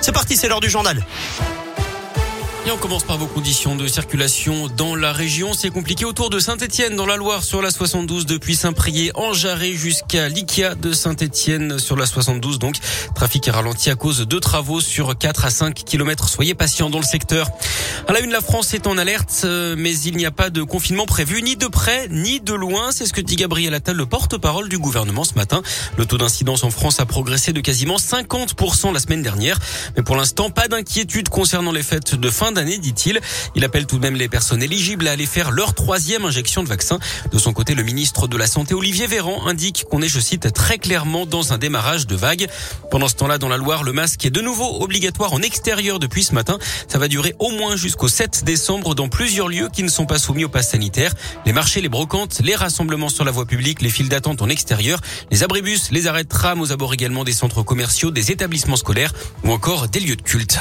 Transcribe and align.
C'est 0.00 0.12
parti, 0.12 0.36
c'est 0.36 0.48
l'heure 0.48 0.60
du 0.60 0.70
journal. 0.70 1.04
Et 2.66 2.72
on 2.72 2.78
commence 2.78 3.04
par 3.04 3.16
vos 3.16 3.28
conditions 3.28 3.76
de 3.76 3.86
circulation 3.86 4.66
dans 4.66 4.96
la 4.96 5.12
région. 5.12 5.52
C'est 5.52 5.70
compliqué 5.70 6.04
autour 6.04 6.30
de 6.30 6.40
Saint-Etienne 6.40 6.96
dans 6.96 7.06
la 7.06 7.14
Loire 7.14 7.44
sur 7.44 7.62
la 7.62 7.70
72 7.70 8.26
depuis 8.26 8.56
Saint-Prié 8.56 9.12
en 9.14 9.32
Jarret 9.32 9.70
jusqu'à 9.74 10.28
l'IKEA 10.28 10.74
de 10.74 10.92
Saint-Etienne 10.92 11.78
sur 11.78 11.94
la 11.94 12.06
72. 12.06 12.58
Donc, 12.58 12.74
trafic 13.14 13.46
est 13.46 13.52
ralenti 13.52 13.88
à 13.88 13.94
cause 13.94 14.26
de 14.26 14.38
travaux 14.40 14.80
sur 14.80 15.16
4 15.16 15.44
à 15.44 15.50
5 15.50 15.74
kilomètres. 15.74 16.28
Soyez 16.28 16.54
patients 16.54 16.90
dans 16.90 16.98
le 16.98 17.04
secteur. 17.04 17.48
À 18.08 18.12
la 18.12 18.18
une, 18.18 18.32
la 18.32 18.40
France 18.40 18.74
est 18.74 18.88
en 18.88 18.98
alerte, 18.98 19.42
euh, 19.44 19.76
mais 19.78 19.96
il 20.00 20.16
n'y 20.16 20.26
a 20.26 20.32
pas 20.32 20.50
de 20.50 20.64
confinement 20.64 21.06
prévu 21.06 21.42
ni 21.42 21.54
de 21.54 21.68
près 21.68 22.08
ni 22.10 22.40
de 22.40 22.52
loin. 22.52 22.90
C'est 22.90 23.06
ce 23.06 23.12
que 23.12 23.20
dit 23.20 23.36
Gabriel 23.36 23.74
Attal, 23.74 23.94
le 23.94 24.06
porte-parole 24.06 24.68
du 24.68 24.78
gouvernement 24.78 25.22
ce 25.22 25.34
matin. 25.34 25.62
Le 25.98 26.04
taux 26.04 26.18
d'incidence 26.18 26.64
en 26.64 26.70
France 26.70 26.98
a 26.98 27.06
progressé 27.06 27.52
de 27.52 27.60
quasiment 27.60 27.96
50% 27.96 28.92
la 28.92 28.98
semaine 28.98 29.22
dernière. 29.22 29.60
Mais 29.96 30.02
pour 30.02 30.16
l'instant, 30.16 30.50
pas 30.50 30.66
d'inquiétude 30.66 31.28
concernant 31.28 31.70
les 31.70 31.84
fêtes 31.84 32.16
de 32.16 32.28
fin 32.28 32.55
d'année, 32.56 32.78
dit-il. 32.78 33.20
Il 33.54 33.64
appelle 33.64 33.86
tout 33.86 33.96
de 33.96 34.02
même 34.02 34.16
les 34.16 34.28
personnes 34.28 34.62
éligibles 34.62 35.08
à 35.08 35.12
aller 35.12 35.26
faire 35.26 35.50
leur 35.50 35.74
troisième 35.74 36.24
injection 36.24 36.62
de 36.62 36.68
vaccin. 36.68 36.98
De 37.32 37.38
son 37.38 37.52
côté, 37.52 37.74
le 37.74 37.82
ministre 37.82 38.26
de 38.26 38.36
la 38.36 38.46
Santé, 38.46 38.74
Olivier 38.74 39.06
Véran, 39.06 39.46
indique 39.46 39.84
qu'on 39.90 40.02
est, 40.02 40.08
je 40.08 40.20
cite, 40.20 40.52
très 40.52 40.78
clairement 40.78 41.26
dans 41.26 41.52
un 41.52 41.58
démarrage 41.58 42.06
de 42.06 42.16
vague. 42.16 42.48
Pendant 42.90 43.08
ce 43.08 43.14
temps-là, 43.14 43.38
dans 43.38 43.48
la 43.48 43.56
Loire, 43.56 43.84
le 43.84 43.92
masque 43.92 44.24
est 44.24 44.30
de 44.30 44.40
nouveau 44.40 44.82
obligatoire 44.82 45.32
en 45.32 45.42
extérieur 45.42 45.98
depuis 45.98 46.24
ce 46.24 46.34
matin. 46.34 46.58
Ça 46.88 46.98
va 46.98 47.08
durer 47.08 47.34
au 47.38 47.50
moins 47.50 47.76
jusqu'au 47.76 48.08
7 48.08 48.44
décembre 48.44 48.94
dans 48.94 49.08
plusieurs 49.08 49.48
lieux 49.48 49.68
qui 49.72 49.82
ne 49.82 49.88
sont 49.88 50.06
pas 50.06 50.18
soumis 50.18 50.44
au 50.44 50.48
pass 50.48 50.70
sanitaire. 50.70 51.12
Les 51.44 51.52
marchés, 51.52 51.80
les 51.80 51.88
brocantes, 51.88 52.40
les 52.42 52.54
rassemblements 52.54 53.08
sur 53.08 53.24
la 53.24 53.30
voie 53.30 53.46
publique, 53.46 53.82
les 53.82 53.90
files 53.90 54.08
d'attente 54.08 54.42
en 54.42 54.48
extérieur, 54.48 55.00
les 55.30 55.42
abribus, 55.42 55.90
les 55.90 56.06
arrêts 56.06 56.24
de 56.24 56.28
tram 56.28 56.60
aux 56.60 56.72
abords 56.72 56.94
également 56.94 57.24
des 57.24 57.32
centres 57.32 57.62
commerciaux, 57.62 58.10
des 58.10 58.30
établissements 58.30 58.76
scolaires 58.76 59.12
ou 59.44 59.52
encore 59.52 59.88
des 59.88 60.00
lieux 60.00 60.16
de 60.16 60.22
culte. 60.22 60.58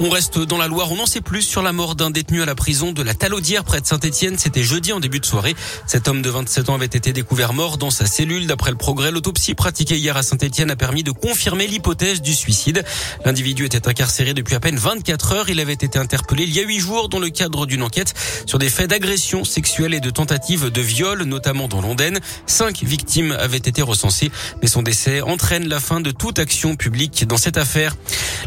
On 0.00 0.10
reste 0.10 0.38
dans 0.38 0.58
la 0.58 0.68
Loire. 0.68 0.92
On 0.92 0.96
n'en 0.96 1.06
sait 1.06 1.20
plus 1.20 1.42
sur 1.42 1.60
la 1.60 1.72
mort 1.72 1.96
d'un 1.96 2.10
détenu 2.10 2.40
à 2.40 2.46
la 2.46 2.54
prison 2.54 2.92
de 2.92 3.02
la 3.02 3.14
Talaudière 3.14 3.64
près 3.64 3.80
de 3.80 3.86
Saint-Etienne. 3.86 4.38
C'était 4.38 4.62
jeudi 4.62 4.92
en 4.92 5.00
début 5.00 5.18
de 5.18 5.26
soirée. 5.26 5.56
Cet 5.88 6.06
homme 6.06 6.22
de 6.22 6.30
27 6.30 6.68
ans 6.68 6.76
avait 6.76 6.86
été 6.86 7.12
découvert 7.12 7.52
mort 7.52 7.78
dans 7.78 7.90
sa 7.90 8.06
cellule. 8.06 8.46
D'après 8.46 8.70
le 8.70 8.76
progrès, 8.76 9.10
l'autopsie 9.10 9.56
pratiquée 9.56 9.96
hier 9.96 10.16
à 10.16 10.22
Saint-Etienne 10.22 10.70
a 10.70 10.76
permis 10.76 11.02
de 11.02 11.10
confirmer 11.10 11.66
l'hypothèse 11.66 12.22
du 12.22 12.32
suicide. 12.32 12.84
L'individu 13.24 13.64
était 13.64 13.88
incarcéré 13.88 14.34
depuis 14.34 14.54
à 14.54 14.60
peine 14.60 14.76
24 14.76 15.32
heures. 15.32 15.48
Il 15.48 15.58
avait 15.58 15.72
été 15.72 15.98
interpellé 15.98 16.44
il 16.44 16.54
y 16.54 16.60
a 16.60 16.62
huit 16.62 16.78
jours 16.78 17.08
dans 17.08 17.18
le 17.18 17.30
cadre 17.30 17.66
d'une 17.66 17.82
enquête 17.82 18.14
sur 18.46 18.60
des 18.60 18.70
faits 18.70 18.90
d'agression 18.90 19.42
sexuelle 19.42 19.94
et 19.94 20.00
de 20.00 20.10
tentative 20.10 20.70
de 20.70 20.80
viol, 20.80 21.24
notamment 21.24 21.66
dans 21.66 21.80
l'Ondaine. 21.80 22.20
Cinq 22.46 22.84
victimes 22.84 23.32
avaient 23.32 23.56
été 23.56 23.82
recensées, 23.82 24.30
mais 24.62 24.68
son 24.68 24.82
décès 24.82 25.22
entraîne 25.22 25.66
la 25.66 25.80
fin 25.80 26.00
de 26.00 26.12
toute 26.12 26.38
action 26.38 26.76
publique 26.76 27.26
dans 27.26 27.36
cette 27.36 27.58
affaire. 27.58 27.96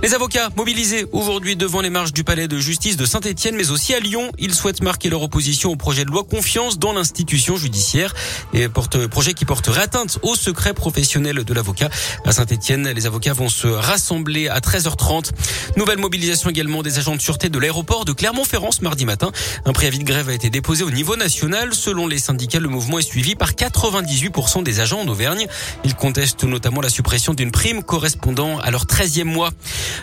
Les 0.02 0.14
avocats 0.14 0.50
mobilisés 0.56 1.06
aujourd'hui 1.12 1.41
devant 1.42 1.82
les 1.82 1.90
marches 1.90 2.14
du 2.14 2.24
palais 2.24 2.48
de 2.48 2.60
justice 2.60 2.98
de 2.98 3.06
Saint-Etienne, 3.06 3.56
mais 3.56 3.72
aussi 3.72 3.96
à 3.96 4.00
Lyon. 4.00 4.32
Ils 4.38 4.54
souhaitent 4.54 4.84
marquer 4.84 5.10
leur 5.10 5.24
opposition 5.24 5.72
au 5.72 5.76
projet 5.76 6.06
de 6.06 6.12
loi 6.12 6.24
confiance 6.24 6.78
dans 6.78 6.94
l'institution 6.94 7.58
judiciaire 7.58 8.14
et 8.54 8.70
porte, 8.70 9.08
projet 9.08 9.34
qui 9.34 9.44
porterait 9.44 9.82
atteinte 9.82 10.20
au 10.22 10.36
secret 10.36 10.76
professionnel 10.76 11.44
de 11.44 11.54
l'avocat. 11.54 11.90
À 12.26 12.32
Saint-Etienne, 12.32 12.88
les 12.90 13.06
avocats 13.08 13.34
vont 13.34 13.50
se 13.50 13.68
rassembler 13.68 14.50
à 14.50 14.60
13h30. 14.60 15.32
Nouvelle 15.78 15.98
mobilisation 15.98 16.52
également 16.52 16.84
des 16.84 17.00
agents 17.00 17.16
de 17.16 17.22
sûreté 17.22 17.50
de 17.50 17.58
l'aéroport 17.58 18.06
de 18.06 18.14
Clermont-Ferrand 18.14 18.72
ce 18.72 18.84
mardi 18.84 19.06
matin. 19.06 19.32
Un 19.66 19.74
préavis 19.74 20.00
de 20.00 20.04
grève 20.04 20.30
a 20.30 20.34
été 20.34 20.52
déposé 20.52 20.84
au 20.84 20.92
niveau 20.92 21.16
national. 21.16 21.74
Selon 21.74 22.06
les 22.06 22.20
syndicats, 22.20 22.60
le 22.60 22.70
mouvement 22.70 23.00
est 23.00 23.02
suivi 23.02 23.34
par 23.34 23.54
98% 23.54 24.62
des 24.62 24.80
agents 24.80 25.02
en 25.02 25.08
Auvergne. 25.08 25.48
Ils 25.84 25.96
contestent 25.96 26.44
notamment 26.44 26.82
la 26.82 26.90
suppression 26.90 27.34
d'une 27.34 27.52
prime 27.52 27.82
correspondant 27.82 28.60
à 28.60 28.70
leur 28.70 28.86
13e 28.86 29.24
mois. 29.24 29.50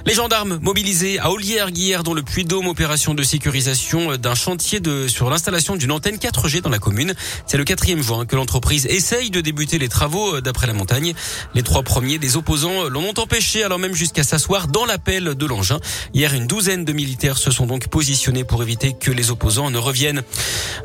Les 0.04 0.14
gendarmes 0.14 0.58
mobilisés 0.62 1.20
à 1.20 1.27
Ollières-Guillère 1.28 2.04
dans 2.04 2.14
le 2.14 2.22
Puy-Dôme, 2.22 2.68
opération 2.68 3.12
de 3.12 3.22
sécurisation 3.22 4.16
d'un 4.16 4.34
chantier 4.34 4.80
de, 4.80 5.08
sur 5.08 5.28
l'installation 5.28 5.76
d'une 5.76 5.92
antenne 5.92 6.16
4G 6.16 6.62
dans 6.62 6.70
la 6.70 6.78
commune. 6.78 7.14
C'est 7.46 7.58
le 7.58 7.64
quatrième 7.64 8.02
jour 8.02 8.26
que 8.26 8.34
l'entreprise 8.34 8.86
essaye 8.86 9.30
de 9.30 9.42
débuter 9.42 9.78
les 9.78 9.88
travaux 9.88 10.36
euh, 10.36 10.40
d'après 10.40 10.66
la 10.66 10.72
montagne. 10.72 11.12
Les 11.54 11.62
trois 11.62 11.82
premiers 11.82 12.18
des 12.18 12.38
opposants 12.38 12.88
l'en 12.88 13.02
ont 13.02 13.14
empêché, 13.18 13.62
alors 13.62 13.78
même 13.78 13.94
jusqu'à 13.94 14.22
s'asseoir 14.22 14.68
dans 14.68 14.86
l'appel 14.86 15.34
de 15.34 15.46
l'engin. 15.46 15.80
Hier, 16.14 16.32
une 16.32 16.46
douzaine 16.46 16.86
de 16.86 16.92
militaires 16.94 17.36
se 17.36 17.50
sont 17.50 17.66
donc 17.66 17.88
positionnés 17.88 18.44
pour 18.44 18.62
éviter 18.62 18.94
que 18.98 19.10
les 19.10 19.30
opposants 19.30 19.70
ne 19.70 19.78
reviennent. 19.78 20.22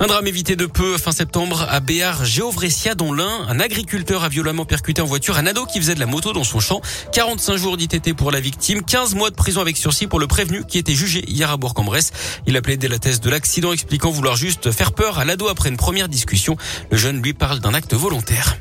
Un 0.01 0.07
drame 0.07 0.27
évité 0.27 0.57
de 0.57 0.65
peu 0.65 0.97
fin 0.97 1.13
septembre 1.13 1.65
à 1.69 1.79
Béar, 1.79 2.25
Géovressia, 2.25 2.95
dont 2.95 3.13
l'un, 3.13 3.47
un 3.47 3.61
agriculteur 3.61 4.25
a 4.25 4.29
violemment 4.29 4.65
percuté 4.65 5.01
en 5.01 5.05
voiture 5.05 5.37
un 5.37 5.45
ado 5.45 5.65
qui 5.65 5.79
faisait 5.79 5.95
de 5.95 6.01
la 6.01 6.05
moto 6.05 6.33
dans 6.33 6.43
son 6.43 6.59
champ. 6.59 6.81
45 7.13 7.55
jours 7.55 7.77
d'ITT 7.77 8.13
pour 8.13 8.31
la 8.31 8.41
victime, 8.41 8.83
15 8.83 9.15
mois 9.15 9.29
de 9.29 9.35
prison 9.35 9.61
avec 9.61 9.77
sursis 9.77 10.07
pour 10.07 10.19
le 10.19 10.27
prévenu 10.33 10.63
qui 10.65 10.79
était 10.79 10.95
jugé 10.95 11.23
hier 11.27 11.51
à 11.51 11.57
Bourg-en-Bresse. 11.57 12.11
Il 12.47 12.57
a 12.57 12.61
plaidé 12.63 12.87
la 12.87 12.97
thèse 12.97 13.19
de 13.19 13.29
l'accident 13.29 13.71
expliquant 13.71 14.09
vouloir 14.09 14.35
juste 14.35 14.71
faire 14.71 14.91
peur 14.91 15.19
à 15.19 15.25
l'ado 15.25 15.47
après 15.47 15.69
une 15.69 15.77
première 15.77 16.09
discussion. 16.09 16.57
Le 16.89 16.97
jeune 16.97 17.21
lui 17.21 17.35
parle 17.35 17.59
d'un 17.59 17.75
acte 17.75 17.93
volontaire. 17.93 18.57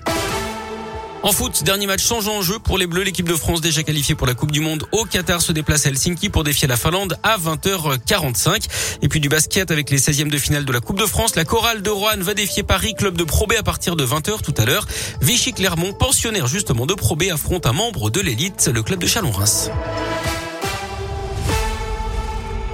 En 1.22 1.32
foot, 1.32 1.62
dernier 1.64 1.86
match 1.86 2.02
sans 2.02 2.28
enjeu 2.28 2.58
pour 2.58 2.76
les 2.76 2.86
Bleus. 2.86 3.04
L'équipe 3.04 3.26
de 3.26 3.34
France 3.34 3.62
déjà 3.62 3.82
qualifiée 3.82 4.14
pour 4.14 4.26
la 4.26 4.34
Coupe 4.34 4.52
du 4.52 4.60
Monde 4.60 4.84
au 4.92 5.06
Qatar 5.06 5.40
se 5.40 5.50
déplace 5.52 5.86
à 5.86 5.88
Helsinki 5.88 6.28
pour 6.28 6.44
défier 6.44 6.68
la 6.68 6.76
Finlande 6.76 7.16
à 7.22 7.38
20h45. 7.38 8.66
Et 9.00 9.08
puis 9.08 9.20
du 9.20 9.30
basket 9.30 9.70
avec 9.70 9.88
les 9.88 9.98
16e 9.98 10.28
de 10.28 10.36
finale 10.36 10.66
de 10.66 10.72
la 10.72 10.80
Coupe 10.80 10.98
de 10.98 11.06
France. 11.06 11.36
La 11.36 11.46
chorale 11.46 11.80
de 11.80 11.88
Rouen 11.88 12.18
va 12.18 12.34
défier 12.34 12.64
Paris, 12.64 12.92
club 12.94 13.16
de 13.16 13.24
Pro 13.24 13.46
à 13.58 13.62
partir 13.62 13.96
de 13.96 14.04
20h 14.04 14.42
tout 14.42 14.54
à 14.58 14.66
l'heure. 14.66 14.86
Vichy 15.22 15.54
Clermont, 15.54 15.94
pensionnaire 15.94 16.48
justement 16.48 16.84
de 16.84 16.92
Pro 16.92 17.16
affronte 17.32 17.64
un 17.64 17.72
membre 17.72 18.10
de 18.10 18.20
l'élite, 18.20 18.68
le 18.70 18.82
club 18.82 19.00
de 19.00 19.06
Chalon-Reims. 19.06 19.70